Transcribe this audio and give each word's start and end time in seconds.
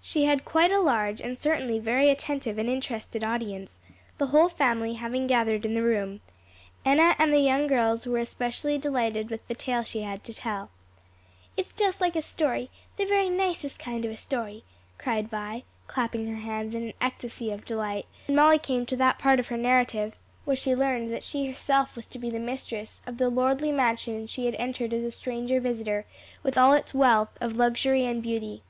She 0.00 0.24
had 0.24 0.46
quite 0.46 0.72
a 0.72 0.80
large 0.80 1.20
and 1.20 1.36
certainly 1.36 1.78
very 1.78 2.08
attentive 2.08 2.56
and 2.56 2.66
interested 2.66 3.22
audience, 3.22 3.78
the 4.16 4.28
whole 4.28 4.48
family 4.48 4.94
having 4.94 5.26
gathered 5.26 5.66
in 5.66 5.74
the 5.74 5.82
room. 5.82 6.22
Enna 6.82 7.14
and 7.18 7.30
the 7.30 7.40
young 7.42 7.66
girls 7.66 8.06
were 8.06 8.16
especially 8.20 8.78
delighted 8.78 9.28
with 9.28 9.46
the 9.48 9.54
tale 9.54 9.82
she 9.84 10.00
had 10.00 10.24
to 10.24 10.32
tell. 10.32 10.70
"It's 11.58 11.72
just 11.72 12.00
like 12.00 12.16
a 12.16 12.22
story 12.22 12.70
the 12.96 13.04
very 13.04 13.28
nicest 13.28 13.78
kind 13.78 14.02
of 14.06 14.10
a 14.10 14.16
story!" 14.16 14.64
cried 14.96 15.28
Vi, 15.28 15.64
clapping 15.86 16.26
her 16.28 16.40
hands 16.40 16.74
in 16.74 16.82
an 16.84 16.92
ecstasy 17.02 17.50
of 17.52 17.66
delight 17.66 18.06
when 18.28 18.36
Molly 18.36 18.58
came 18.58 18.86
to 18.86 18.96
that 18.96 19.18
part 19.18 19.38
of 19.38 19.48
her 19.48 19.58
narrative 19.58 20.16
where 20.46 20.56
she 20.56 20.74
learned 20.74 21.12
that 21.12 21.22
she 21.22 21.44
herself 21.46 21.96
was 21.96 22.06
to 22.06 22.18
be 22.18 22.30
the 22.30 22.38
mistress 22.38 23.02
of 23.06 23.18
the 23.18 23.28
lordly 23.28 23.72
mansion 23.72 24.26
she 24.26 24.46
had 24.46 24.54
entered 24.54 24.94
as 24.94 25.04
a 25.04 25.10
stranger 25.10 25.60
visitor, 25.60 26.06
with 26.42 26.56
all 26.56 26.72
its 26.72 26.94
wealth 26.94 27.36
of 27.42 27.56
luxury 27.56 28.06
and 28.06 28.22
beauty. 28.22 28.62